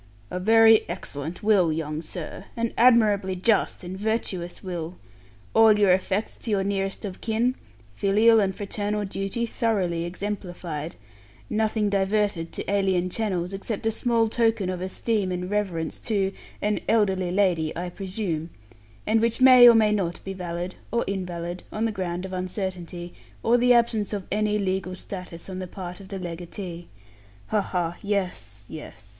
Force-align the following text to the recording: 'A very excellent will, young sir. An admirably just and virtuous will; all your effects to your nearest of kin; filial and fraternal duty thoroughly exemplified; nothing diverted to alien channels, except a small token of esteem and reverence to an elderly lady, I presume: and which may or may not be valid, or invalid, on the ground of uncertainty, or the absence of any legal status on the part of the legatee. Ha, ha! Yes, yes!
'A 0.31 0.39
very 0.39 0.83
excellent 0.89 1.43
will, 1.43 1.71
young 1.71 2.01
sir. 2.01 2.45
An 2.57 2.73
admirably 2.75 3.35
just 3.35 3.83
and 3.83 3.95
virtuous 3.95 4.63
will; 4.63 4.95
all 5.53 5.77
your 5.77 5.91
effects 5.91 6.37
to 6.37 6.49
your 6.49 6.63
nearest 6.63 7.05
of 7.05 7.21
kin; 7.21 7.53
filial 7.93 8.39
and 8.39 8.55
fraternal 8.55 9.05
duty 9.05 9.45
thoroughly 9.45 10.03
exemplified; 10.03 10.95
nothing 11.51 11.87
diverted 11.87 12.51
to 12.51 12.67
alien 12.67 13.11
channels, 13.11 13.53
except 13.53 13.85
a 13.85 13.91
small 13.91 14.27
token 14.27 14.71
of 14.71 14.81
esteem 14.81 15.31
and 15.31 15.51
reverence 15.51 15.99
to 15.99 16.33
an 16.63 16.79
elderly 16.89 17.29
lady, 17.31 17.71
I 17.77 17.91
presume: 17.91 18.49
and 19.05 19.21
which 19.21 19.39
may 19.39 19.69
or 19.69 19.75
may 19.75 19.91
not 19.91 20.19
be 20.23 20.33
valid, 20.33 20.73
or 20.91 21.03
invalid, 21.05 21.61
on 21.71 21.85
the 21.85 21.91
ground 21.91 22.25
of 22.25 22.33
uncertainty, 22.33 23.13
or 23.43 23.55
the 23.55 23.73
absence 23.75 24.13
of 24.13 24.25
any 24.31 24.57
legal 24.57 24.95
status 24.95 25.47
on 25.47 25.59
the 25.59 25.67
part 25.67 25.99
of 25.99 26.07
the 26.07 26.17
legatee. 26.17 26.87
Ha, 27.49 27.61
ha! 27.61 27.97
Yes, 28.01 28.65
yes! 28.67 29.09